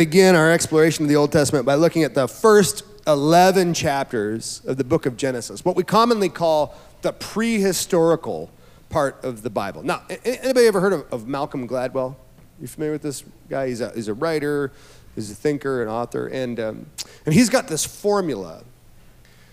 [0.00, 4.78] begin our exploration of the Old Testament by looking at the first 11 chapters of
[4.78, 8.48] the book of Genesis, what we commonly call the prehistorical
[8.88, 9.82] part of the Bible.
[9.82, 12.16] Now, anybody ever heard of, of Malcolm Gladwell?
[12.62, 13.68] You familiar with this guy?
[13.68, 14.72] He's a, he's a writer,
[15.14, 16.86] he's a thinker, an author, and, um,
[17.26, 18.64] and he's got this formula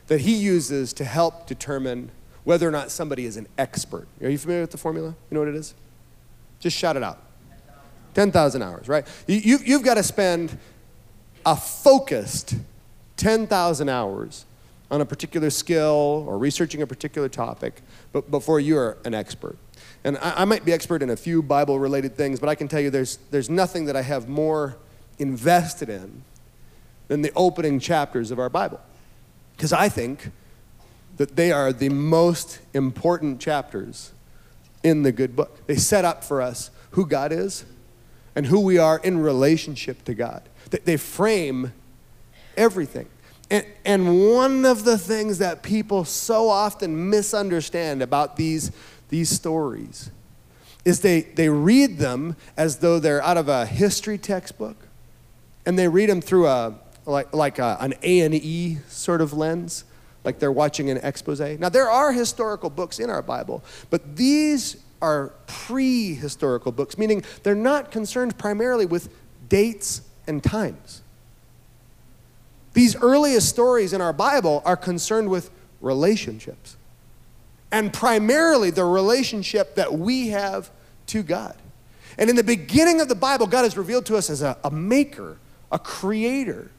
[0.08, 2.10] that he uses to help determine
[2.46, 4.08] whether or not somebody is an expert.
[4.22, 5.10] Are you familiar with the formula?
[5.10, 5.74] You know what it is?
[6.62, 7.27] Just shout it out.
[8.18, 9.06] 10,000 hours, right?
[9.28, 10.58] You, you, have got to spend
[11.46, 12.56] a focused
[13.18, 14.46] 10,000 hours
[14.90, 17.80] on a particular skill or researching a particular topic
[18.14, 19.56] but before you're an expert.
[20.04, 22.68] And I, I might be expert in a few Bible related things, but I can
[22.68, 24.78] tell you there's, there's nothing that I have more
[25.20, 26.24] invested in
[27.10, 28.82] than the opening chapters of our Bible.
[29.56, 30.32] Because I think
[31.18, 34.12] that they are the most important chapters
[34.82, 35.68] in the good book.
[35.68, 37.64] They set up for us who God is
[38.38, 40.44] and who we are in relationship to God.
[40.86, 41.74] They frame
[42.56, 43.08] everything.
[43.50, 48.72] And, and one of the things that people so often misunderstand about these,
[49.10, 50.12] these stories
[50.86, 54.78] is they, they read them as though they're out of a history textbook
[55.66, 56.76] and they read them through a
[57.08, 59.84] like, like a, an a&e sort of lens
[60.24, 64.78] like they're watching an expose now there are historical books in our bible but these
[65.02, 69.10] are pre-historical books meaning they're not concerned primarily with
[69.50, 71.02] dates and times
[72.78, 75.50] these earliest stories in our Bible are concerned with
[75.82, 76.78] relationships.
[77.72, 80.70] And primarily the relationship that we have
[81.08, 81.56] to God.
[82.20, 84.70] And in the beginning of the Bible, God is revealed to us as a, a
[84.70, 85.40] maker,
[85.72, 86.70] a creator.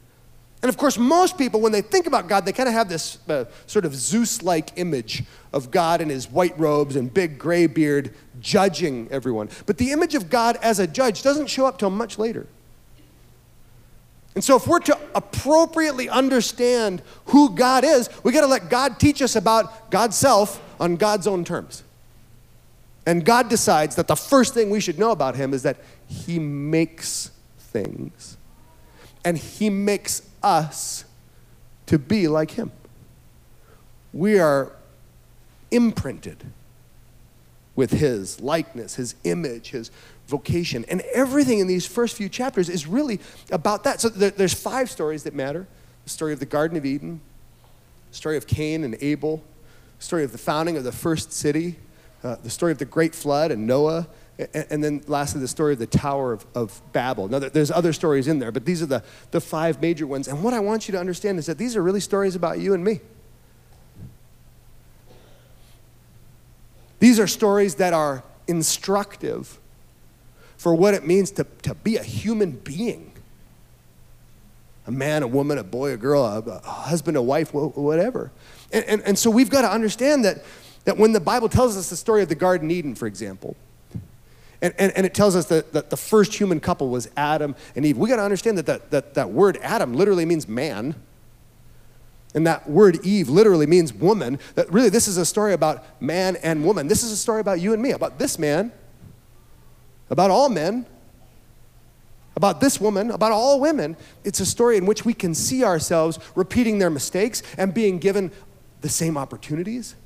[0.61, 3.19] And of course, most people, when they think about God, they kind of have this
[3.28, 7.67] uh, sort of Zeus like image of God in his white robes and big gray
[7.67, 9.48] beard judging everyone.
[9.67, 12.47] But the image of God as a judge doesn't show up till much later.
[14.34, 19.01] And so, if we're to appropriately understand who God is, we got to let God
[19.01, 21.83] teach us about God's self on God's own terms.
[23.07, 26.39] And God decides that the first thing we should know about Him is that He
[26.39, 28.36] makes things.
[29.25, 31.05] And He makes us
[31.87, 32.71] to be like Him.
[34.13, 34.73] We are
[35.71, 36.45] imprinted
[37.77, 39.91] with His likeness, His image, His
[40.27, 40.85] vocation.
[40.89, 44.01] And everything in these first few chapters is really about that.
[44.01, 45.67] So there's five stories that matter
[46.05, 47.20] the story of the Garden of Eden,
[48.11, 49.43] the story of Cain and Abel,
[49.99, 51.77] the story of the founding of the first city,
[52.25, 54.07] uh, the story of the great flood and Noah.
[54.55, 57.27] And, then lastly, the story of the Tower of, of Babel.
[57.27, 60.29] Now, there's other stories in there, but these are the, the five major ones.
[60.29, 62.73] And what I want you to understand is that these are really stories about you
[62.73, 63.01] and me.
[67.01, 69.59] These are stories that are instructive
[70.57, 73.13] for what it means to, to be a human being
[74.89, 78.33] a man, a woman, a boy, a girl, a, a husband, a wife, whatever.
[78.73, 80.43] And, and, and so we've got to understand that,
[80.87, 83.55] that when the Bible tells us the story of the Garden Eden, for example,
[84.61, 87.86] and, and, and it tells us that, that the first human couple was Adam and
[87.86, 90.95] Eve, we got to understand that, that, that that word Adam literally means man.
[92.35, 94.39] And that word Eve literally means woman.
[94.55, 96.89] That really, this is a story about man and woman.
[96.89, 98.73] This is a story about you and me, about this man
[100.11, 100.86] about all men,
[102.36, 103.96] about this woman, about all women.
[104.25, 108.30] It's a story in which we can see ourselves repeating their mistakes and being given
[108.80, 109.96] the same opportunities.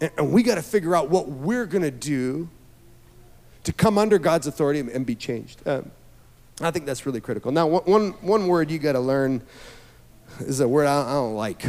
[0.00, 2.48] And, we got to figure out what we're going to do
[3.64, 5.66] to come under God's authority and be changed.
[5.66, 5.90] Um,
[6.60, 7.52] I think that's really critical.
[7.52, 9.42] Now, one, one word you got to learn
[10.40, 11.64] is a word I, I don't like.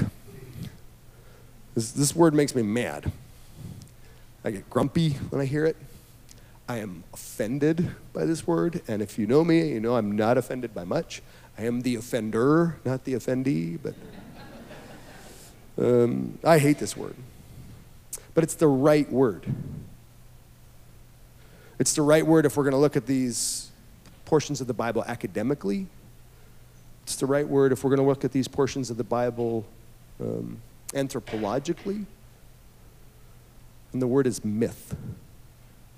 [1.75, 3.11] This, this word makes me mad.
[4.43, 5.77] I get grumpy when I hear it.
[6.67, 10.37] I am offended by this word, and if you know me, you know I'm not
[10.37, 11.21] offended by much.
[11.57, 13.93] I am the offender, not the offendee, but
[15.77, 17.15] um, I hate this word.
[18.33, 19.45] But it's the right word.
[21.81, 23.71] It's the right word if we're going to look at these
[24.25, 25.87] portions of the Bible academically.
[27.01, 29.65] It's the right word if we're going to look at these portions of the Bible
[30.19, 32.05] um, anthropologically.
[33.93, 34.95] And the word is myth.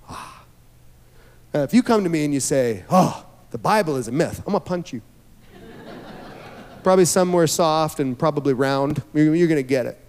[0.07, 0.45] Ah.
[1.53, 4.39] Uh, if you come to me and you say, oh, the Bible is a myth,
[4.39, 5.01] I'm going to punch you.
[6.81, 9.03] probably somewhere soft and probably round.
[9.13, 9.99] You're, you're going to get it.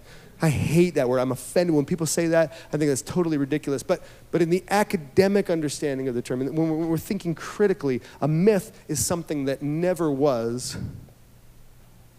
[0.41, 1.19] I hate that word.
[1.19, 2.51] I'm offended when people say that.
[2.73, 3.83] I think that's totally ridiculous.
[3.83, 8.83] But, but in the academic understanding of the term, when we're, thinking critically, a myth
[8.87, 10.77] is something that never was,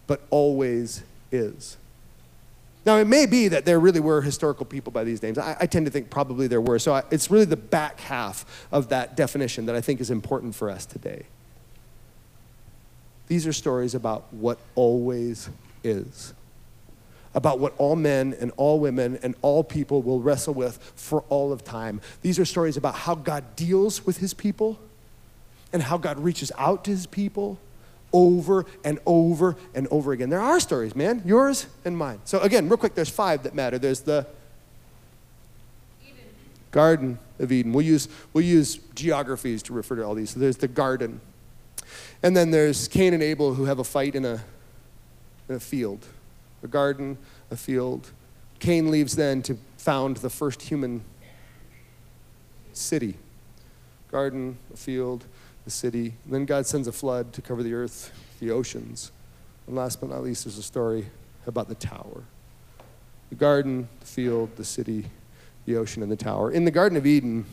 [0.07, 1.77] but always is.
[2.87, 5.39] Now, it may be that there really were historical people by these names.
[5.39, 6.79] I, I tend to think probably there were.
[6.79, 10.55] So I, it's really the back half of that definition that I think is important
[10.55, 11.27] for us today.
[13.27, 15.51] These are stories about what always
[15.83, 16.33] is,
[17.37, 21.53] about what all men and all women and all people will wrestle with for all
[21.53, 22.01] of time.
[22.23, 24.81] These are stories about how God deals with his people
[25.73, 27.61] and how God reaches out to his people
[28.13, 30.31] over and over and over again.
[30.31, 32.21] There are stories, man, yours and mine.
[32.25, 33.79] So, again, real quick, there's five that matter.
[33.79, 34.27] There's the
[36.03, 36.17] Eden.
[36.71, 37.75] Garden of Eden.
[37.75, 40.31] We'll use, we'll use geographies to refer to all these.
[40.31, 41.21] So, there's the garden.
[42.23, 44.43] And then there's Cain and Abel who have a fight in a,
[45.51, 46.07] in a field,
[46.67, 47.17] a garden,
[47.51, 48.11] a field.
[48.59, 51.03] Cain leaves then to found the first human
[52.73, 53.15] city.
[54.11, 55.25] Garden, a field,
[55.65, 56.15] the city.
[56.25, 59.13] And then God sends a flood to cover the earth, the oceans.
[59.67, 61.07] And last but not least, there's a story
[61.47, 62.25] about the tower
[63.29, 65.07] the garden, the field, the city,
[65.65, 66.53] the ocean, and the tower.
[66.53, 67.45] In the Garden of Eden,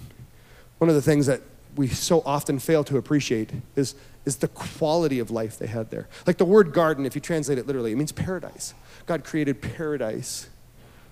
[0.77, 1.41] one of the things that
[1.75, 3.95] we so often fail to appreciate is,
[4.25, 6.07] is the quality of life they had there.
[6.25, 8.73] Like the word garden, if you translate it literally, it means paradise.
[9.05, 10.47] God created paradise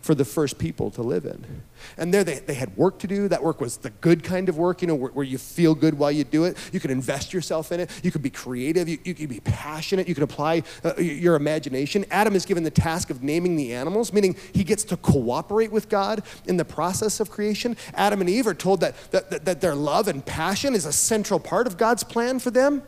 [0.02, 1.62] for the first people to live in.
[1.98, 3.28] And there they, they had work to do.
[3.28, 5.98] That work was the good kind of work, you know, where, where you feel good
[5.98, 6.58] while you do it.
[6.72, 7.90] You could invest yourself in it.
[8.04, 8.90] You could be creative.
[8.90, 10.08] You, you could be passionate.
[10.08, 12.06] You could apply uh, your imagination.
[12.10, 15.88] Adam is given the task of naming the animals, meaning he gets to cooperate with
[15.88, 17.78] God in the process of creation.
[17.94, 20.94] Adam and Eve are told that, that, that, that their love and passion is a
[20.94, 22.82] central part of God's plan for them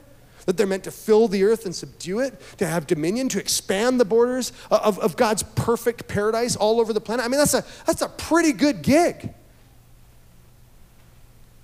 [0.45, 3.99] that they're meant to fill the earth and subdue it, to have dominion, to expand
[3.99, 7.25] the borders of, of God's perfect paradise all over the planet.
[7.25, 9.33] I mean, that's a, that's a pretty good gig.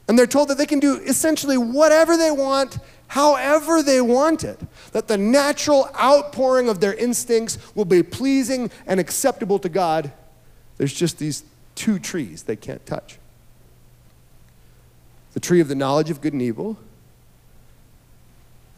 [0.08, 4.60] And they're told that they can do essentially whatever they want, however they want it.
[4.92, 10.12] That the natural outpouring of their instincts will be pleasing and acceptable to God.
[10.78, 11.44] There's just these
[11.76, 13.20] two trees they can't touch
[15.34, 16.78] the tree of the knowledge of good and evil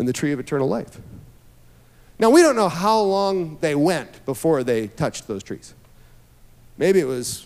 [0.02, 1.00] and the tree of eternal life.
[2.18, 5.76] Now, we don't know how long they went before they touched those trees.
[6.76, 7.46] Maybe it was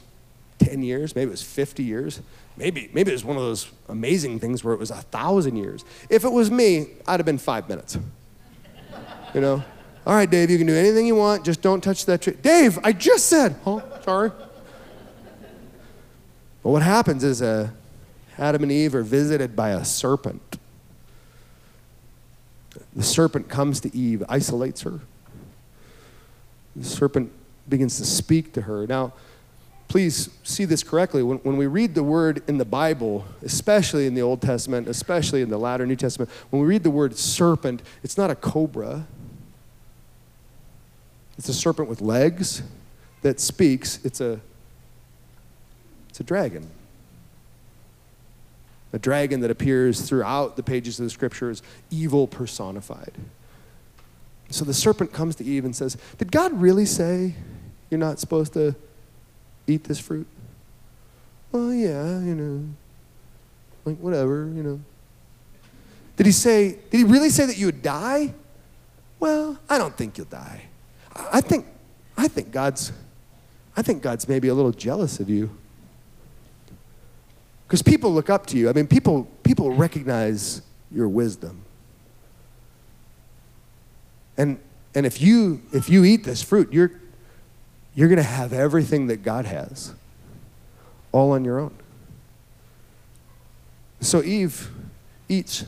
[0.60, 2.22] 10 years, maybe it was 50 years,
[2.56, 5.84] maybe, maybe it was one of those amazing things where it was a thousand years.
[6.10, 7.98] If it was me, I'd have been five minutes.
[9.34, 9.62] You know?
[10.08, 12.38] All right, Dave, you can do anything you want, just don't touch that tree.
[12.42, 14.32] Dave, I just said, oh, sorry.
[16.64, 17.68] But what happens is uh,
[18.38, 20.58] Adam and Eve are visited by a serpent.
[22.96, 25.00] The serpent comes to Eve, isolates her.
[26.76, 27.32] The serpent
[27.68, 28.86] begins to speak to her.
[28.88, 29.14] Now,
[29.88, 31.24] please see this correctly.
[31.24, 35.42] When, when we read the word in the Bible, especially in the Old Testament, especially
[35.42, 39.08] in the latter New Testament, when we read the word serpent, it's not a cobra.
[41.38, 42.64] It's a serpent with legs
[43.22, 44.04] that speaks.
[44.04, 44.40] It's a,
[46.10, 46.70] it's a dragon
[48.96, 51.62] a dragon that appears throughout the pages of the scriptures,
[51.92, 53.12] evil personified.
[54.50, 57.36] So the serpent comes to Eve and says, Did God really say
[57.90, 58.74] you're not supposed to
[59.68, 60.26] eat this fruit?
[61.52, 62.70] Well, yeah, you know,
[63.84, 64.80] like whatever, you know.
[66.16, 68.34] Did he say, did he really say that you would die?
[69.20, 70.64] Well, I don't think you'll die.
[71.14, 71.66] I think,
[72.18, 72.94] I think God's,
[73.76, 75.50] I think God's maybe a little jealous of you.
[77.68, 78.70] Because people look up to you.
[78.70, 81.64] I mean, people, people recognize your wisdom.
[84.38, 84.60] And,
[84.94, 86.92] and if, you, if you eat this fruit, you're,
[87.96, 89.94] you're going to have everything that God has
[91.12, 91.74] all on your own.
[94.02, 94.70] So Eve
[95.28, 95.66] eats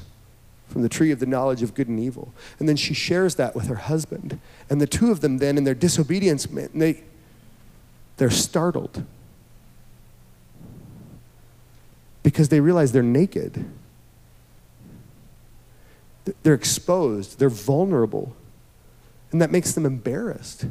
[0.68, 2.34] from the tree of the knowledge of good and evil.
[2.60, 4.40] And then she shares that with her husband.
[4.70, 7.04] And the two of them then, in their disobedience, they,
[8.18, 9.06] they're startled
[12.28, 13.64] because they realize they're naked.
[16.44, 18.36] They're exposed, they're vulnerable,
[19.32, 20.66] and that makes them embarrassed.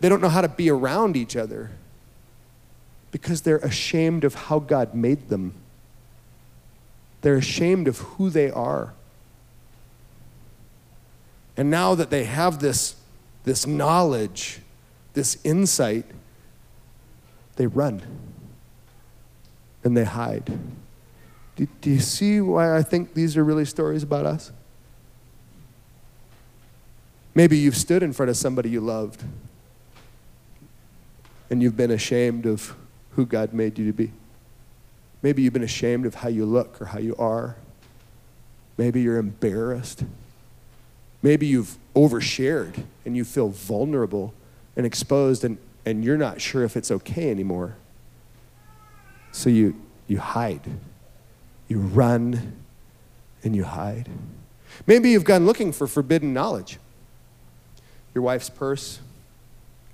[0.00, 1.70] They don't know how to be around each other
[3.12, 5.54] because they're ashamed of how God made them.
[7.20, 8.94] They're ashamed of who they are.
[11.56, 12.96] And now that they have this,
[13.44, 14.58] this knowledge,
[15.14, 16.06] this insight,
[17.54, 18.02] they run
[19.84, 20.58] and they hide.
[21.56, 24.52] Do, do you see why I think these are really stories about us?
[27.34, 29.22] Maybe you've stood in front of somebody you loved
[31.50, 32.74] and you've been ashamed of
[33.10, 34.12] who God made you to be.
[35.22, 37.56] Maybe you've been ashamed of how you look or how you are.
[38.76, 40.04] Maybe you're embarrassed.
[41.22, 44.34] Maybe you've overshared and you feel vulnerable
[44.76, 47.76] and exposed and, and you're not sure if it's okay anymore.
[49.32, 49.74] So you,
[50.06, 50.60] you hide.
[51.66, 52.62] You run
[53.42, 54.08] and you hide.
[54.86, 56.78] Maybe you've gone looking for forbidden knowledge.
[58.14, 59.00] Your wife's purse,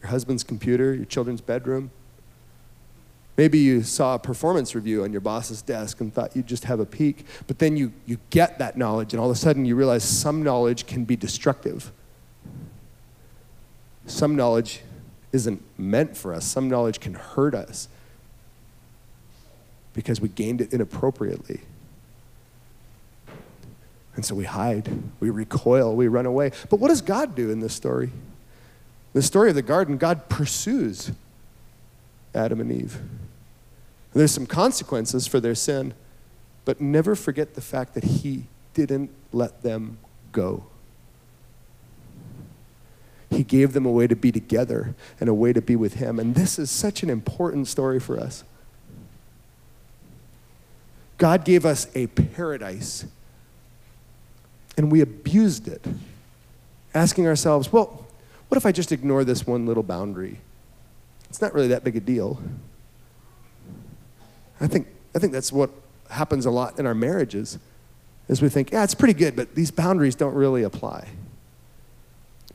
[0.02, 1.90] your husband's computer, your children's bedroom.
[3.37, 6.80] Maybe you saw a performance review on your boss's desk and thought you'd just have
[6.80, 9.76] a peek, but then you, you get that knowledge, and all of a sudden you
[9.76, 11.92] realize some knowledge can be destructive.
[14.07, 14.80] Some knowledge
[15.30, 17.88] isn't meant for us, some knowledge can hurt us
[19.99, 21.61] because we gained it inappropriately.
[24.14, 24.88] And so we hide,
[25.19, 26.52] we recoil, we run away.
[26.71, 28.12] But what does God do in this story?
[29.12, 31.11] The story of the garden, God pursues
[32.33, 33.00] Adam and Eve.
[34.14, 35.95] There's some consequences for their sin,
[36.64, 39.99] but never forget the fact that He didn't let them
[40.31, 40.62] go.
[43.31, 46.21] He gave them a way to be together and a way to be with Him.
[46.21, 48.45] And this is such an important story for us.
[51.19, 53.05] God gave us a paradise,
[54.77, 55.85] and we abused it,
[56.95, 58.07] asking ourselves, well,
[58.49, 60.41] what if I just ignore this one little boundary?
[61.29, 62.41] It's not really that big a deal.
[64.61, 65.71] I think, I think that's what
[66.11, 67.59] happens a lot in our marriages
[68.29, 71.09] is we think, yeah, it's pretty good, but these boundaries don't really apply.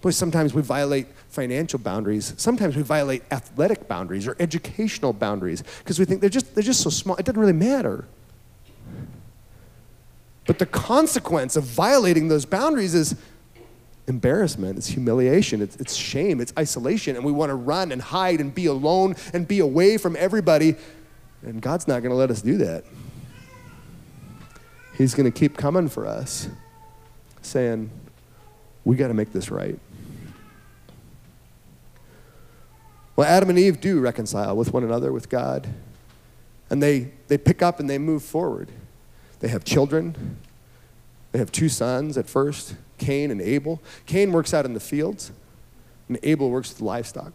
[0.02, 2.34] Boy, sometimes we violate financial boundaries.
[2.38, 6.82] Sometimes we violate athletic boundaries or educational boundaries because we think they're just, they're just
[6.82, 7.16] so small.
[7.16, 8.06] It doesn't really matter.
[10.46, 13.16] But the consequence of violating those boundaries is
[14.08, 18.42] embarrassment, it's humiliation, it's, it's shame, it's isolation, and we want to run and hide
[18.42, 20.76] and be alone and be away from everybody.
[21.42, 22.84] And God's not going to let us do that.
[24.98, 26.50] He's going to keep coming for us,
[27.42, 27.90] saying,
[28.84, 29.80] We got to make this right.
[33.16, 35.68] Well, Adam and Eve do reconcile with one another, with God.
[36.70, 38.72] And they, they pick up and they move forward.
[39.44, 40.38] They have children.
[41.34, 43.82] They have two sons at first, Cain and Abel.
[44.06, 45.34] Cain works out in the fields,
[46.08, 47.34] and Abel works with livestock.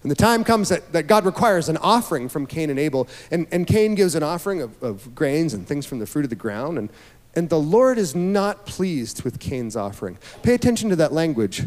[0.00, 3.08] And the time comes that, that God requires an offering from Cain and Abel.
[3.30, 6.30] And, and Cain gives an offering of, of grains and things from the fruit of
[6.30, 6.78] the ground.
[6.78, 6.88] And,
[7.34, 10.16] and the Lord is not pleased with Cain's offering.
[10.42, 11.64] Pay attention to that language.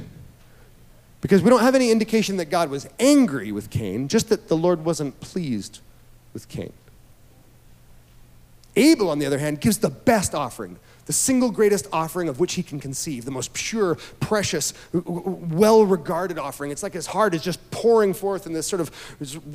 [1.21, 4.57] Because we don't have any indication that God was angry with Cain, just that the
[4.57, 5.81] Lord wasn't pleased
[6.33, 6.73] with Cain.
[8.75, 12.53] Abel, on the other hand, gives the best offering, the single greatest offering of which
[12.53, 16.71] he can conceive, the most pure, precious, well regarded offering.
[16.71, 18.91] It's like his heart is just pouring forth in this sort of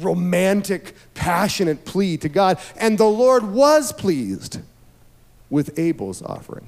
[0.05, 2.59] romantic, passionate plea to God.
[2.77, 4.61] And the Lord was pleased
[5.51, 6.67] with Abel's offering.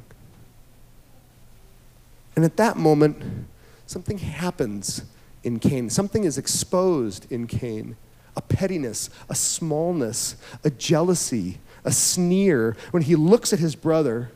[2.36, 3.46] And at that moment,
[3.86, 5.02] something happens
[5.42, 5.90] in Cain.
[5.90, 7.96] Something is exposed in Cain
[8.36, 14.32] a pettiness, a smallness, a jealousy, a sneer when he looks at his brother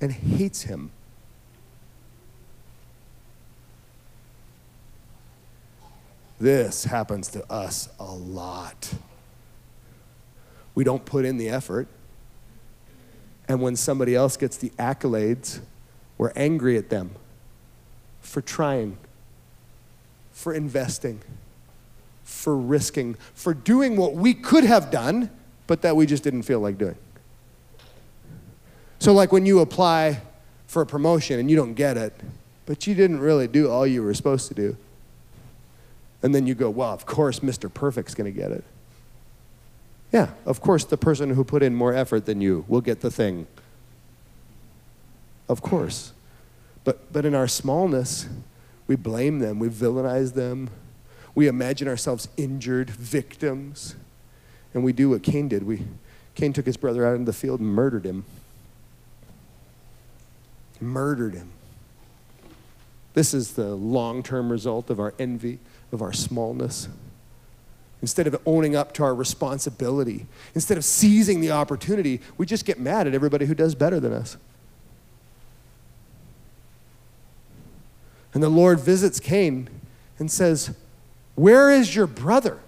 [0.00, 0.90] and hates him.
[6.40, 8.94] This happens to us a lot.
[10.74, 11.86] We don't put in the effort.
[13.46, 15.60] And when somebody else gets the accolades,
[16.16, 17.10] we're angry at them
[18.20, 18.96] for trying,
[20.32, 21.20] for investing,
[22.24, 25.30] for risking, for doing what we could have done
[25.66, 26.96] but that we just didn't feel like doing.
[28.98, 30.20] So, like when you apply
[30.66, 32.12] for a promotion and you don't get it,
[32.66, 34.76] but you didn't really do all you were supposed to do.
[36.22, 37.72] And then you go, well, of course, Mr.
[37.72, 38.64] Perfect's going to get it.
[40.10, 43.10] Yeah, of course, the person who put in more effort than you will get the
[43.10, 43.46] thing.
[45.48, 46.12] Of course.
[46.84, 48.28] But, but in our smallness,
[48.86, 50.70] we blame them, we villainize them,
[51.34, 53.96] we imagine ourselves injured victims.
[54.74, 55.62] And we do what Cain did.
[55.62, 55.84] We,
[56.34, 58.24] Cain took his brother out into the field and murdered him.
[60.80, 61.50] Murdered him.
[63.14, 65.60] This is the long term result of our envy,
[65.92, 66.88] of our smallness.
[68.02, 72.78] Instead of owning up to our responsibility, instead of seizing the opportunity, we just get
[72.78, 74.36] mad at everybody who does better than us.
[78.34, 79.70] And the Lord visits Cain
[80.18, 80.76] and says,
[81.36, 82.58] Where is your brother?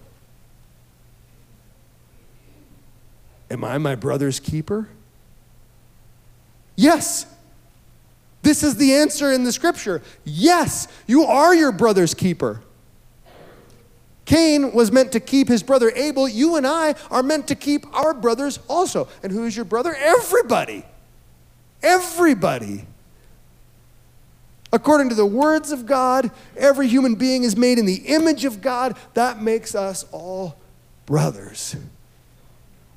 [3.50, 4.88] Am I my brother's keeper?
[6.74, 7.26] Yes.
[8.42, 10.02] This is the answer in the scripture.
[10.24, 12.60] Yes, you are your brother's keeper.
[14.24, 16.28] Cain was meant to keep his brother Abel.
[16.28, 19.08] You and I are meant to keep our brothers also.
[19.22, 19.94] And who is your brother?
[19.94, 20.84] Everybody.
[21.82, 22.86] Everybody.
[24.72, 28.60] According to the words of God, every human being is made in the image of
[28.60, 28.96] God.
[29.14, 30.56] That makes us all
[31.06, 31.76] brothers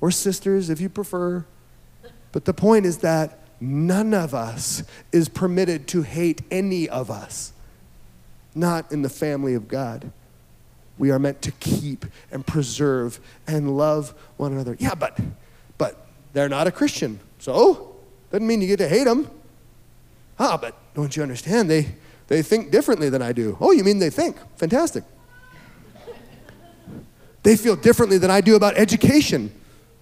[0.02, 1.46] or sisters if you prefer.
[2.32, 7.54] But the point is that none of us is permitted to hate any of us.
[8.56, 10.12] Not in the family of God.
[10.98, 14.76] We are meant to keep and preserve and love one another.
[14.80, 15.18] Yeah, but
[15.78, 17.20] but they're not a Christian.
[17.40, 17.96] So,
[18.32, 19.30] doesn't mean you get to hate them.
[20.38, 21.70] Ah, but don't you understand?
[21.70, 21.96] They
[22.28, 23.58] they think differently than I do.
[23.62, 24.38] Oh, you mean they think?
[24.58, 25.04] Fantastic.
[27.44, 29.52] They feel differently than I do about education,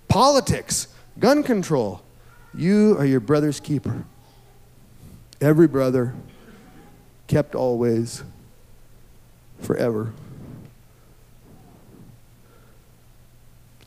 [0.07, 0.87] politics,
[1.19, 2.01] gun control.
[2.53, 4.05] You are your brother's keeper.
[5.39, 6.15] Every brother,
[7.27, 8.23] kept always,
[9.61, 10.13] forever.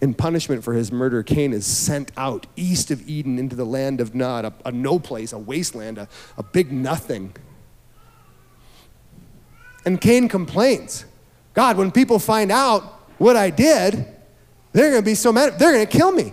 [0.00, 4.00] In punishment for his murder, Cain is sent out east of Eden into the land
[4.00, 6.08] of Nod, a, a no place, a wasteland, a,
[6.38, 7.34] a big nothing.
[9.84, 11.04] And Cain complains
[11.52, 12.84] God, when people find out
[13.18, 14.06] what I did,
[14.72, 16.32] they're going to be so mad, they're going to kill me.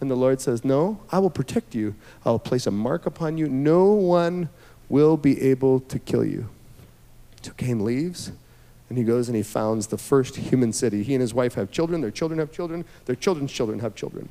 [0.00, 1.94] And the Lord says, No, I will protect you.
[2.24, 3.48] I will place a mark upon you.
[3.48, 4.48] No one
[4.88, 6.48] will be able to kill you.
[7.42, 8.32] So Cain leaves,
[8.88, 11.02] and he goes and he founds the first human city.
[11.02, 14.28] He and his wife have children, their children have children, their children's children have children.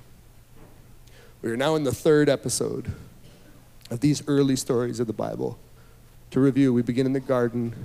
[1.41, 2.93] We are now in the third episode
[3.91, 5.59] of these early stories of the Bible.
[6.31, 7.75] To review, we begin in the garden.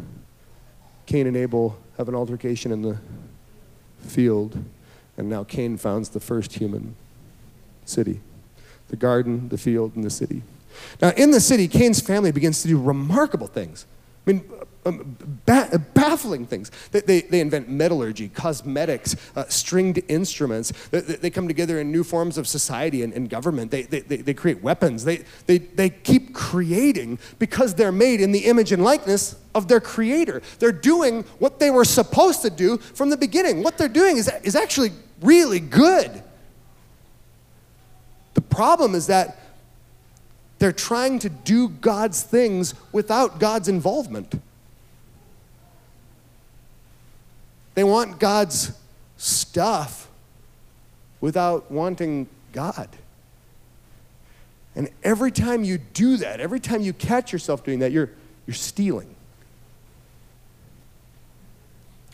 [1.06, 2.98] Cain and Abel have an altercation in the
[4.00, 4.62] field,
[5.18, 6.94] and now Cain founds the first human
[7.84, 8.20] city
[8.88, 10.40] the garden, the field, and the city.
[11.02, 13.84] Now, in the city, Cain's family begins to do remarkable things.
[14.26, 14.50] I mean,
[14.86, 16.70] um, ba- baffling things.
[16.90, 20.72] They, they, they, invent metallurgy, cosmetics, uh, stringed instruments.
[20.90, 23.70] They, they, come together in new forms of society and, and government.
[23.70, 25.04] They, they, they, create weapons.
[25.04, 29.80] They, they, they keep creating because they're made in the image and likeness of their
[29.80, 30.40] creator.
[30.58, 33.62] They're doing what they were supposed to do from the beginning.
[33.62, 36.22] What they're doing is, is actually really good.
[38.34, 39.38] The problem is that
[40.58, 44.40] they're trying to do God's things without God's involvement.
[47.74, 48.72] They want God's
[49.16, 50.08] stuff
[51.20, 52.88] without wanting God.
[54.74, 58.10] And every time you do that, every time you catch yourself doing that, you're,
[58.46, 59.14] you're stealing.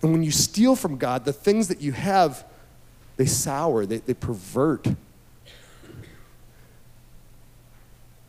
[0.02, 2.44] And when you steal from God, the things that you have,
[3.16, 4.86] they sour, they, they pervert.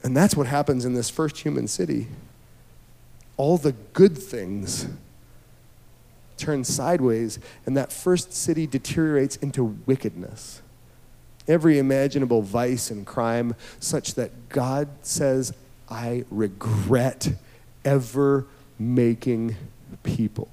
[0.04, 2.08] And that's what happens in this first human city.
[3.38, 4.88] All the good things
[6.38, 10.62] turn sideways, and that first city deteriorates into wickedness.
[11.48, 15.54] Every imaginable vice and crime, such that God says,
[15.90, 17.30] I regret
[17.84, 18.48] ever
[18.80, 19.56] making
[20.04, 20.50] people.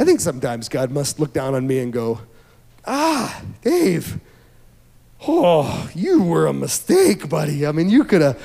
[0.00, 2.20] I think sometimes God must look down on me and go,
[2.86, 4.18] Ah, Dave,
[5.28, 7.66] oh, you were a mistake, buddy.
[7.66, 8.42] I mean, you could have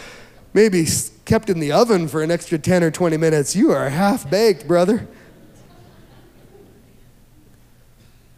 [0.53, 0.85] maybe
[1.23, 4.67] kept in the oven for an extra 10 or 20 minutes, you are half baked,
[4.67, 5.07] brother.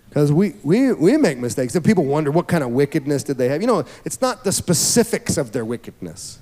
[0.10, 1.76] Because we, we, we make mistakes.
[1.76, 3.62] And people wonder what kind of wickedness did they have.
[3.62, 6.40] You know, it's not the specifics of their wickedness.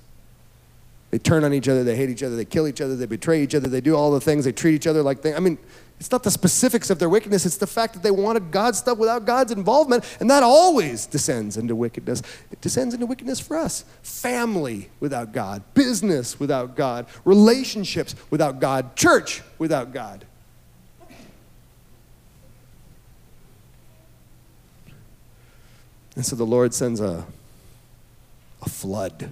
[1.12, 3.42] They turn on each other, they hate each other, they kill each other, they betray
[3.42, 5.36] each other, they do all the things, they treat each other like things.
[5.36, 5.58] I mean,
[6.00, 8.98] it's not the specifics of their wickedness, it's the fact that they wanted God's stuff
[8.98, 12.22] without God's involvement, and that always descends into wickedness.
[12.52, 13.86] It descends into wickedness for us.
[14.02, 20.26] Family without God, business without God, relationships without God, church without God.
[26.16, 27.26] And so the Lord sends a,
[28.62, 29.30] a flood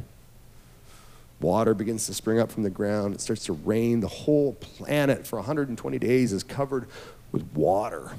[1.44, 3.14] water begins to spring up from the ground.
[3.14, 4.00] It starts to rain.
[4.00, 6.88] The whole planet for 120 days is covered
[7.32, 8.14] with water.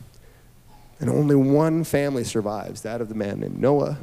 [1.01, 3.99] And only one family survives that of the man named Noah,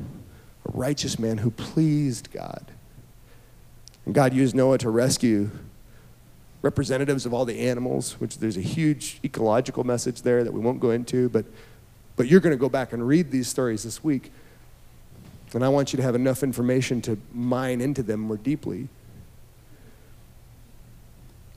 [0.66, 2.66] a righteous man who pleased God.
[4.06, 5.52] And God used Noah to rescue
[6.62, 10.80] representatives of all the animals, which there's a huge ecological message there that we won't
[10.80, 11.46] go into, but,
[12.16, 14.32] but you're going to go back and read these stories this week.
[15.54, 18.88] And I want you to have enough information to mine into them more deeply.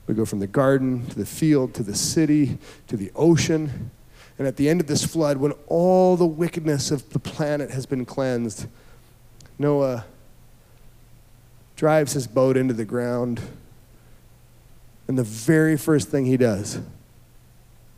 [0.07, 3.91] We go from the garden to the field to the city to the ocean.
[4.37, 7.85] And at the end of this flood, when all the wickedness of the planet has
[7.85, 8.67] been cleansed,
[9.57, 10.05] Noah
[11.75, 13.41] drives his boat into the ground.
[15.07, 16.79] And the very first thing he does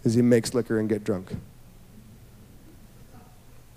[0.04, 1.36] is he makes liquor and get drunk.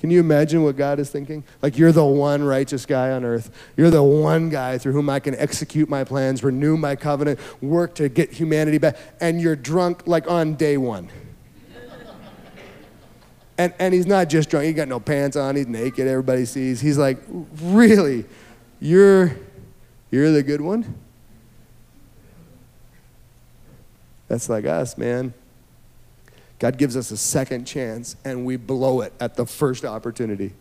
[0.00, 1.44] Can you imagine what God is thinking?
[1.60, 3.50] Like, you're the one righteous guy on earth.
[3.76, 7.94] You're the one guy through whom I can execute my plans, renew my covenant, work
[7.96, 11.10] to get humanity back, and you're drunk like on day one.
[13.58, 16.80] And, and he's not just drunk, he got no pants on, he's naked, everybody sees.
[16.80, 17.18] He's like,
[17.60, 18.24] Really?
[18.80, 19.36] You're,
[20.10, 20.94] you're the good one?
[24.28, 25.34] That's like us, man.
[26.60, 30.52] God gives us a second chance and we blow it at the first opportunity.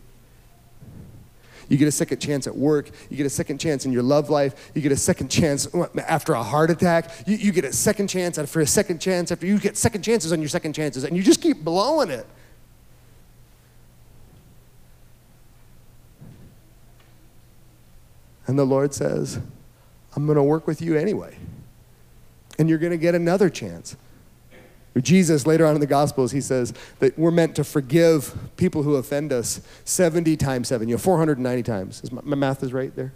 [1.67, 2.89] You get a second chance at work.
[3.09, 4.71] You get a second chance in your love life.
[4.73, 5.67] You get a second chance
[6.07, 7.12] after a heart attack.
[7.27, 10.33] You, you get a second chance after a second chance after you get second chances
[10.33, 12.25] on your second chances, and you just keep blowing it.
[18.47, 19.39] And the Lord says,
[20.15, 21.38] I'm going to work with you anyway.
[22.57, 23.95] And you're going to get another chance.
[24.97, 28.95] Jesus, later on in the Gospels, he says that we're meant to forgive people who
[28.95, 32.04] offend us 70 times 7, you know, 490 times.
[32.04, 33.13] Is my, my math is right there?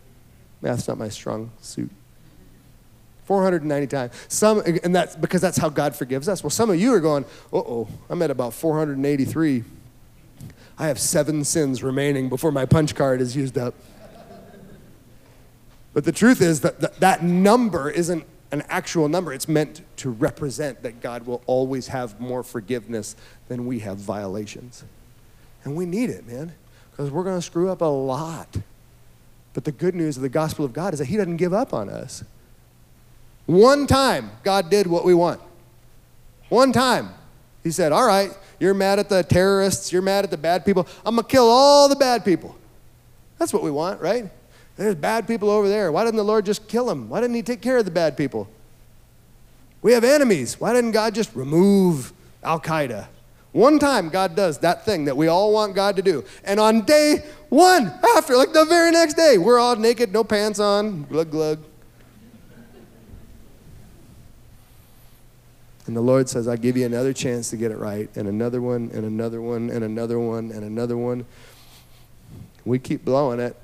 [0.61, 1.89] Math's not my strong suit.
[3.25, 4.13] 490 times.
[4.27, 6.43] Some, and that's because that's how God forgives us.
[6.43, 9.63] Well, some of you are going, uh oh, I'm at about 483.
[10.77, 13.75] I have seven sins remaining before my punch card is used up.
[15.93, 19.33] But the truth is that that, that number isn't an actual number.
[19.33, 23.15] It's meant to represent that God will always have more forgiveness
[23.47, 24.83] than we have violations.
[25.63, 26.53] And we need it, man,
[26.91, 28.57] because we're going to screw up a lot.
[29.55, 31.73] But the good news of the gospel of God is that He doesn't give up
[31.73, 32.23] on us.
[33.47, 35.41] One time, God did what we want.
[36.49, 37.09] One time,
[37.63, 40.87] He said, All right, you're mad at the terrorists, you're mad at the bad people.
[41.03, 42.55] I'm going to kill all the bad people.
[43.39, 44.29] That's what we want, right?
[44.75, 45.91] There's bad people over there.
[45.91, 47.09] Why didn't the Lord just kill them?
[47.09, 48.47] Why didn't He take care of the bad people?
[49.81, 50.59] We have enemies.
[50.59, 53.07] Why didn't God just remove Al Qaeda?
[53.51, 56.23] One time, God does that thing that we all want God to do.
[56.43, 60.59] And on day one, after, like the very next day, we're all naked, no pants
[60.59, 61.59] on, glug glug.
[65.85, 68.61] And the Lord says, I give you another chance to get it right, and another
[68.61, 71.25] one, and another one, and another one, and another one.
[72.65, 73.55] We keep blowing it.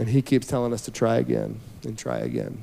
[0.00, 2.62] And he keeps telling us to try again and try again.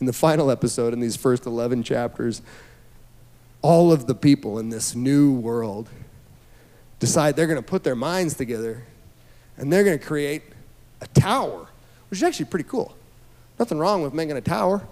[0.00, 2.40] In the final episode, in these first 11 chapters,
[3.60, 5.90] all of the people in this new world
[7.00, 8.82] decide they're going to put their minds together
[9.58, 10.42] and they're going to create
[11.02, 11.66] a tower,
[12.08, 12.96] which is actually pretty cool.
[13.58, 14.88] Nothing wrong with making a tower.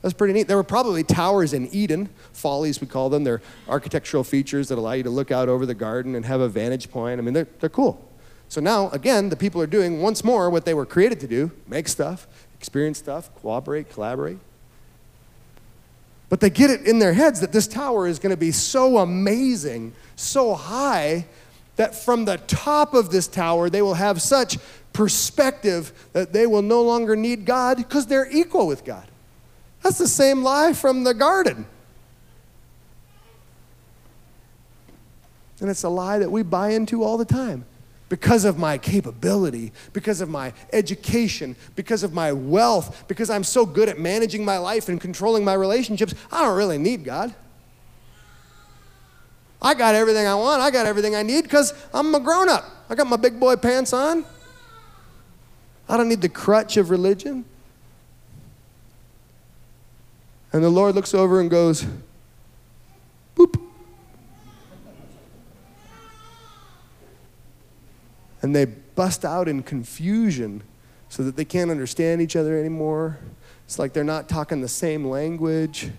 [0.00, 0.48] That's pretty neat.
[0.48, 3.22] There were probably towers in Eden, follies we call them.
[3.22, 6.48] They're architectural features that allow you to look out over the garden and have a
[6.48, 7.20] vantage point.
[7.20, 8.04] I mean, they're, they're cool.
[8.52, 11.50] So now, again, the people are doing once more what they were created to do
[11.66, 12.26] make stuff,
[12.58, 14.36] experience stuff, cooperate, collaborate.
[16.28, 18.98] But they get it in their heads that this tower is going to be so
[18.98, 21.24] amazing, so high,
[21.76, 24.58] that from the top of this tower, they will have such
[24.92, 29.08] perspective that they will no longer need God because they're equal with God.
[29.82, 31.64] That's the same lie from the garden.
[35.58, 37.64] And it's a lie that we buy into all the time
[38.12, 43.64] because of my capability, because of my education, because of my wealth, because I'm so
[43.64, 47.34] good at managing my life and controlling my relationships, I don't really need God.
[49.62, 52.66] I got everything I want, I got everything I need because I'm a grown up.
[52.90, 54.26] I got my big boy pants on.
[55.88, 57.46] I don't need the crutch of religion.
[60.52, 61.86] And the Lord looks over and goes,
[63.34, 63.61] boop.
[68.42, 70.62] And they bust out in confusion
[71.08, 73.18] so that they can't understand each other anymore.
[73.64, 75.90] It's like they're not talking the same language.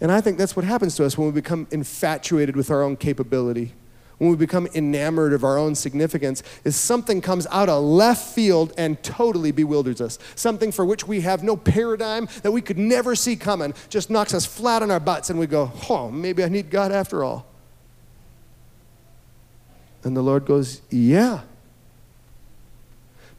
[0.00, 2.96] And I think that's what happens to us when we become infatuated with our own
[2.96, 3.72] capability.
[4.18, 8.72] When we become enamored of our own significance, is something comes out of left field
[8.78, 10.18] and totally bewilders us.
[10.36, 14.32] Something for which we have no paradigm that we could never see coming just knocks
[14.32, 17.46] us flat on our butts, and we go, "Oh, maybe I need God after all."
[20.04, 21.40] And the Lord goes, "Yeah,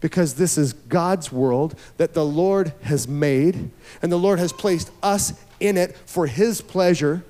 [0.03, 4.91] because this is God's world that the Lord has made, and the Lord has placed
[5.01, 7.23] us in it for His pleasure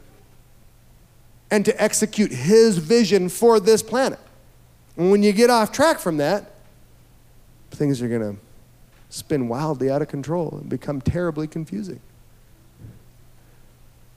[1.52, 4.18] and to execute His vision for this planet.
[4.98, 6.56] And when you get off track from that,
[7.70, 8.42] things are going to
[9.12, 12.00] spin wildly out of control and become terribly confusing.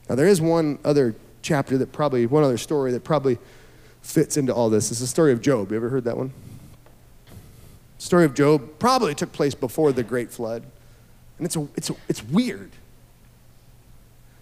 [0.08, 3.36] Now, there is one other chapter that probably, one other story that probably
[4.00, 4.90] fits into all this.
[4.90, 5.72] It's the story of Job.
[5.72, 6.32] You ever heard that one?
[7.98, 10.64] Story of Job probably took place before the great flood.
[11.38, 12.70] And it's, a, it's, a, it's weird.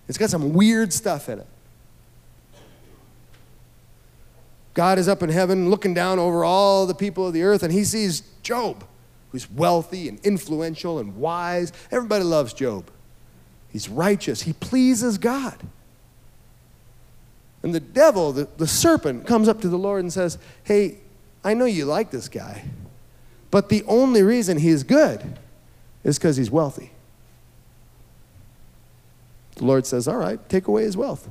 [0.09, 1.47] It's got some weird stuff in it.
[4.75, 7.73] God is up in heaven looking down over all the people of the earth, and
[7.73, 8.85] he sees Job,
[9.31, 11.73] who's wealthy and influential and wise.
[11.93, 12.91] Everybody loves Job.
[13.71, 15.59] He's righteous, he pleases God.
[17.63, 20.99] And the devil, the, the serpent, comes up to the Lord and says, Hey,
[21.43, 22.65] I know you like this guy,
[23.55, 25.39] but the only reason he's good
[26.03, 26.91] is because he's wealthy.
[29.55, 31.31] The Lord says, All right, take away his wealth.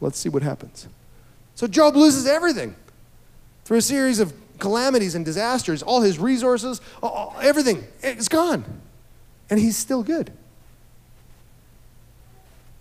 [0.00, 0.88] Let's see what happens.
[1.54, 2.74] So Job loses everything
[3.64, 5.80] through a series of calamities and disasters.
[5.80, 8.64] All his resources, all, everything, it's gone.
[9.48, 10.32] And he's still good.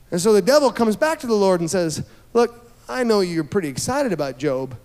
[0.10, 3.44] And so the devil comes back to the Lord and says, Look, I know you're
[3.44, 4.76] pretty excited about Job,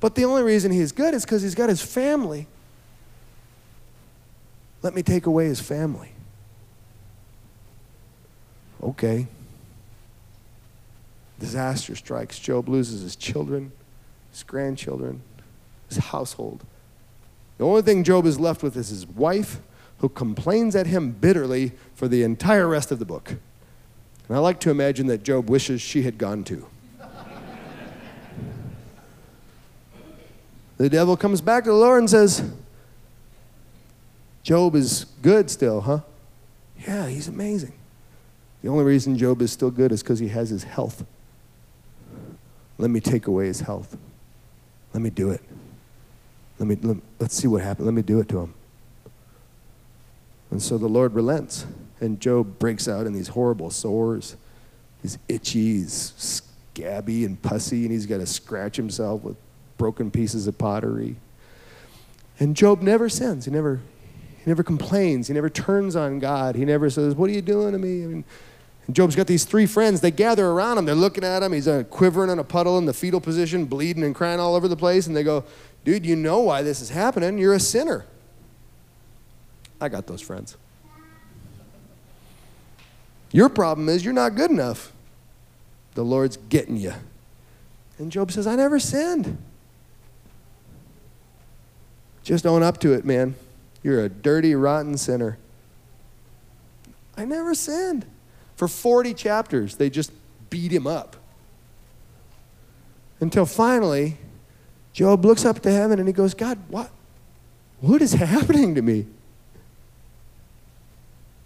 [0.00, 2.46] but the only reason he's good is because he's got his family.
[4.82, 6.12] Let me take away his family.
[8.82, 9.26] Okay.
[11.38, 12.38] Disaster strikes.
[12.38, 13.72] Job loses his children,
[14.30, 15.22] his grandchildren,
[15.88, 16.64] his household.
[17.58, 19.60] The only thing Job is left with is his wife,
[19.98, 23.30] who complains at him bitterly for the entire rest of the book.
[24.28, 26.66] And I like to imagine that Job wishes she had gone too.
[30.76, 32.42] the devil comes back to the Lord and says,
[34.46, 36.02] Job is good still, huh?
[36.86, 37.72] Yeah, he's amazing.
[38.62, 41.04] The only reason Job is still good is because he has his health.
[42.78, 43.96] Let me take away his health.
[44.94, 45.40] Let me do it.
[46.60, 47.86] Let me, let, let's see what happens.
[47.86, 48.54] Let me do it to him.
[50.52, 51.66] And so the Lord relents,
[52.00, 54.36] and Job breaks out in these horrible sores.
[55.02, 59.36] He's itchy, he's scabby and pussy, and he's got to scratch himself with
[59.76, 61.16] broken pieces of pottery.
[62.38, 63.46] And Job never sins.
[63.46, 63.80] He never,
[64.46, 65.26] he never complains.
[65.26, 66.54] He never turns on God.
[66.54, 68.04] He never says, What are you doing to me?
[68.04, 68.24] I mean,
[68.92, 70.00] Job's got these three friends.
[70.00, 70.84] They gather around him.
[70.84, 71.52] They're looking at him.
[71.52, 74.68] He's uh, quivering in a puddle in the fetal position, bleeding and crying all over
[74.68, 75.08] the place.
[75.08, 75.42] And they go,
[75.84, 77.38] Dude, you know why this is happening.
[77.38, 78.06] You're a sinner.
[79.80, 80.56] I got those friends.
[83.32, 84.92] Your problem is you're not good enough.
[85.94, 86.92] The Lord's getting you.
[87.98, 89.38] And Job says, I never sinned.
[92.22, 93.34] Just own up to it, man.
[93.86, 95.38] You're a dirty, rotten sinner.
[97.16, 98.04] I never sinned.
[98.56, 100.10] For 40 chapters, they just
[100.50, 101.14] beat him up.
[103.20, 104.16] Until finally,
[104.92, 106.90] Job looks up to heaven and he goes, God, what,
[107.80, 109.06] what is happening to me?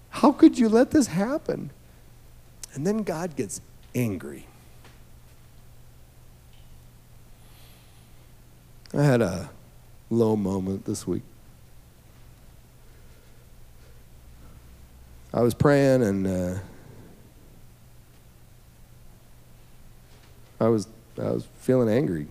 [0.09, 1.71] How could you let this happen?
[2.73, 3.61] And then God gets
[3.95, 4.47] angry.
[8.95, 9.51] I had a
[10.09, 11.23] low moment this week.
[15.33, 16.59] I was praying and uh,
[20.61, 20.89] I was
[21.19, 22.27] I was feeling angry.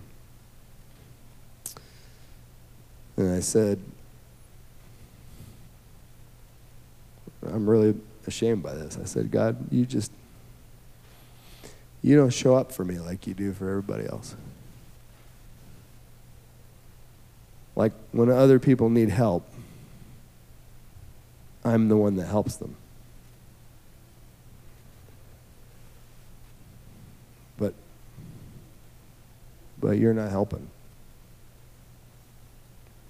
[3.16, 3.78] And I said,
[7.46, 7.94] I'm really
[8.26, 8.98] ashamed by this.
[9.00, 10.10] I said, God, you just,
[12.02, 14.34] you don't show up for me like you do for everybody else.
[17.76, 19.46] Like when other people need help,
[21.64, 22.76] I'm the one that helps them.
[27.58, 27.74] But,
[29.80, 30.68] but you're not helping.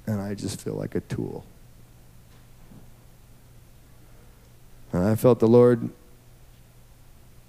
[0.07, 1.45] And I just feel like a tool.
[4.93, 5.89] And I felt the Lord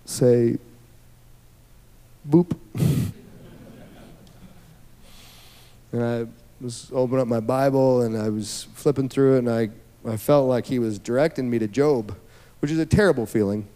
[0.05, 0.57] say,
[2.29, 2.55] boop.
[5.91, 6.27] and I
[6.59, 9.69] was opening up my Bible and I was flipping through it and I,
[10.07, 12.15] I felt like he was directing me to Job,
[12.59, 13.67] which is a terrible feeling.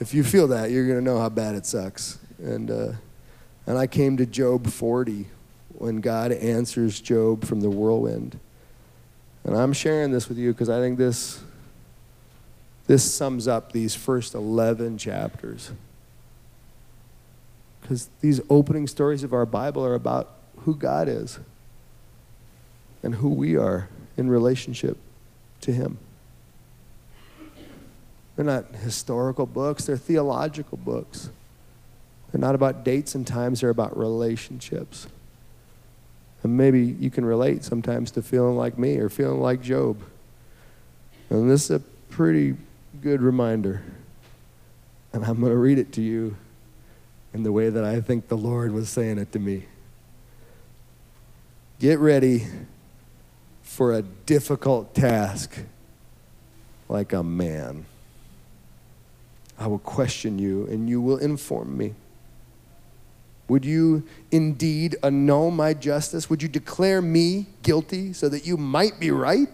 [0.00, 2.18] If you feel that, you're going to know how bad it sucks.
[2.38, 2.92] And, uh,
[3.70, 5.26] and I came to Job 40
[5.78, 8.36] when God answers Job from the whirlwind.
[9.44, 11.40] And I'm sharing this with you because I think this
[12.88, 15.70] this sums up these first 11 chapters.
[17.80, 21.38] Because these opening stories of our Bible are about who God is
[23.04, 24.96] and who we are in relationship
[25.60, 25.98] to Him.
[28.34, 31.30] They're not historical books, they're theological books.
[32.30, 35.08] They're not about dates and times, they're about relationships.
[36.42, 40.00] And maybe you can relate sometimes to feeling like me or feeling like Job.
[41.28, 42.56] And this is a pretty
[43.02, 43.82] good reminder.
[45.12, 46.36] And I'm going to read it to you
[47.34, 49.66] in the way that I think the Lord was saying it to me.
[51.78, 52.46] Get ready
[53.62, 55.58] for a difficult task
[56.88, 57.86] like a man.
[59.58, 61.94] I will question you and you will inform me.
[63.50, 66.30] Would you indeed annul my justice?
[66.30, 69.48] Would you declare me guilty so that you might be right?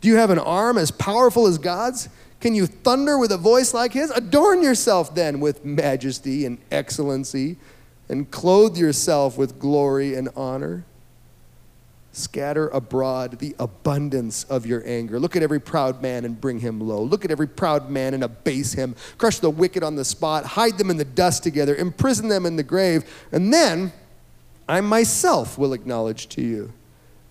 [0.00, 2.08] Do you have an arm as powerful as God's?
[2.38, 4.12] Can you thunder with a voice like his?
[4.12, 7.56] Adorn yourself then with majesty and excellency,
[8.08, 10.84] and clothe yourself with glory and honor.
[12.16, 15.18] Scatter abroad the abundance of your anger.
[15.18, 17.02] Look at every proud man and bring him low.
[17.02, 18.94] Look at every proud man and abase him.
[19.18, 20.44] Crush the wicked on the spot.
[20.44, 21.74] Hide them in the dust together.
[21.74, 23.04] Imprison them in the grave.
[23.32, 23.92] And then
[24.68, 26.72] I myself will acknowledge to you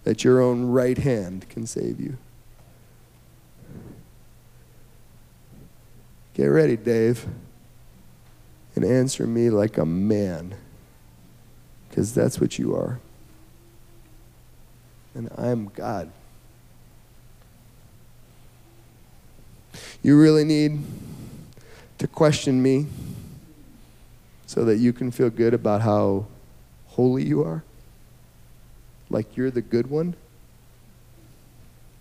[0.04, 2.18] that your own right hand can save you.
[6.34, 7.26] Get ready, Dave,
[8.76, 10.56] and answer me like a man,
[11.88, 13.00] because that's what you are
[15.16, 16.12] and I'm God.
[20.02, 20.84] You really need
[21.98, 22.88] to question me
[24.46, 26.26] so that you can feel good about how
[26.88, 27.64] holy you are?
[29.10, 30.16] Like you're the good one?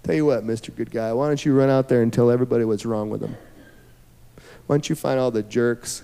[0.02, 0.74] Tell you what, Mr.
[0.74, 3.36] Good Guy, why don't you run out there and tell everybody what's wrong with them?
[4.66, 6.02] Why don't you find all the jerks,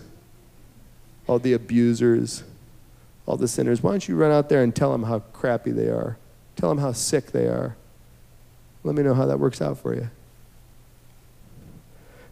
[1.26, 2.44] all the abusers,
[3.26, 3.82] all the sinners?
[3.82, 6.16] Why don't you run out there and tell them how crappy they are?
[6.58, 7.76] Tell them how sick they are.
[8.82, 10.10] Let me know how that works out for you.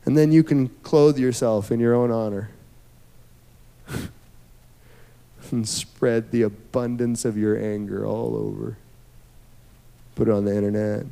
[0.04, 2.50] And then you can clothe yourself in your own honor
[5.50, 8.76] and spread the abundance of your anger all over.
[10.16, 11.06] Put it on the internet.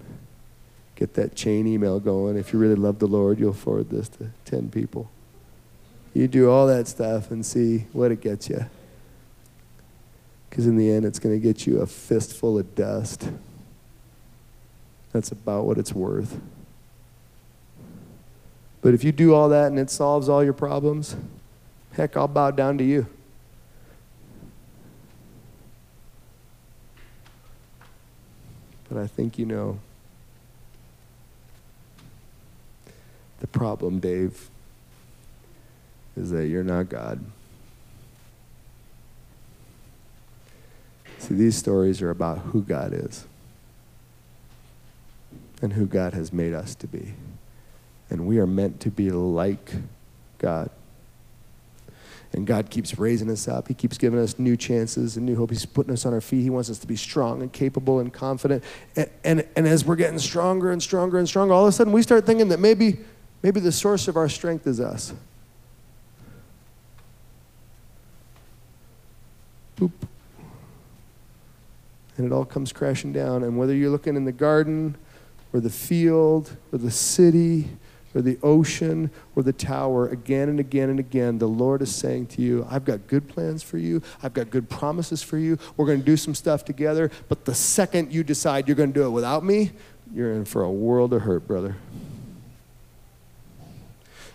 [0.96, 2.37] Get that chain email going.
[2.37, 5.09] If you really love the Lord, you'll forward this to 10 people.
[6.14, 8.66] You do all that stuff and see what it gets you.
[10.55, 13.29] Because in the end, it's going to get you a fistful of dust.
[15.11, 16.40] That's about what it's worth.
[18.81, 21.17] But if you do all that and it solves all your problems,
[21.95, 23.09] heck, I'll bow down to you.
[28.88, 29.81] But I think you know
[33.40, 34.51] the problem, Dave,
[36.17, 37.19] is that you're not God.
[41.24, 43.24] See, these stories are about who God is
[45.62, 47.14] and who God has made us to be.
[48.10, 49.72] And we are meant to be like
[50.37, 50.68] God.
[52.34, 53.68] And God keeps raising us up.
[53.68, 55.48] He keeps giving us new chances and new hope.
[55.48, 56.42] He's putting us on our feet.
[56.42, 58.62] He wants us to be strong and capable and confident.
[58.94, 61.94] And, and, and as we're getting stronger and stronger and stronger, all of a sudden
[61.94, 62.98] we start thinking that maybe,
[63.42, 65.14] maybe the source of our strength is us.
[69.78, 69.90] Boop
[72.16, 73.42] and it all comes crashing down.
[73.42, 74.96] And whether you're looking in the garden
[75.53, 77.68] or the field or the city
[78.14, 82.29] or the ocean or the tower, again and again and again, the Lord is saying
[82.29, 84.03] to you, I've got good plans for you.
[84.22, 85.59] I've got good promises for you.
[85.77, 87.11] We're going to do some stuff together.
[87.29, 89.72] But the second you decide you're going to do it without me,
[90.12, 91.77] you're in for a world of hurt, brother.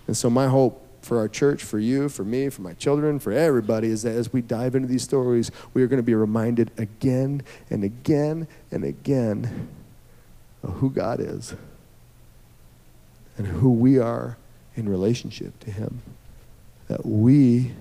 [0.08, 3.32] And so, my hope for our church, for you, for me, for my children, for
[3.32, 6.72] everybody, is that as we dive into these stories, we are going to be reminded
[6.78, 9.70] again and again and again
[10.64, 11.56] of who God is
[13.38, 14.38] and who we are
[14.76, 16.02] in relationship to Him.
[16.88, 17.74] That we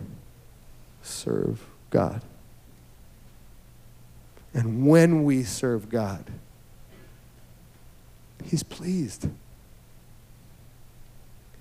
[1.02, 2.22] serve God.
[4.54, 6.24] And when we serve God,
[8.44, 9.28] He's pleased.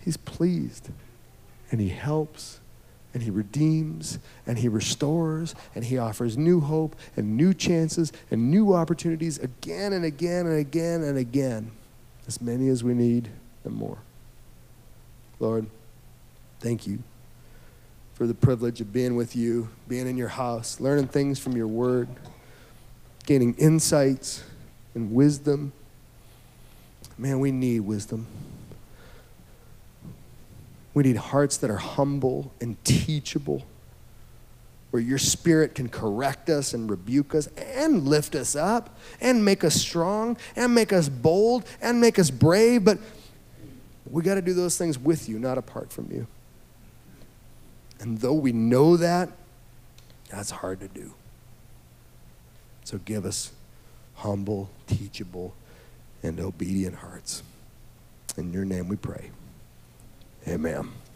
[0.04, 0.90] He's pleased
[1.72, 2.60] and He helps
[3.14, 8.52] and He redeems and He restores and He offers new hope and new chances and
[8.52, 11.72] new opportunities again and again and again and again,
[12.28, 13.30] as many as we need
[13.64, 13.98] and more.
[15.40, 15.68] Lord,
[16.60, 17.04] thank you
[18.14, 21.68] for the privilege of being with you, being in your house, learning things from your
[21.68, 22.08] word,
[23.28, 24.44] gaining insights
[24.96, 25.72] and wisdom.
[27.18, 28.26] Man, we need wisdom.
[30.98, 33.62] We need hearts that are humble and teachable,
[34.90, 39.64] where your spirit can correct us and rebuke us and lift us up and make
[39.64, 42.84] us strong and make us bold and make us brave.
[42.84, 42.98] But
[44.10, 46.26] we got to do those things with you, not apart from you.
[48.00, 49.30] And though we know that,
[50.32, 51.14] that's hard to do.
[52.86, 53.52] So give us
[54.16, 55.54] humble, teachable,
[56.24, 57.44] and obedient hearts.
[58.36, 59.30] In your name we pray.
[60.48, 61.07] Amen.